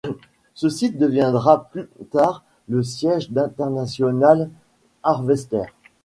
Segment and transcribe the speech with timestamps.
[0.55, 4.49] Ce site deviendra plus tard le siège d'International
[5.03, 5.65] Harvester.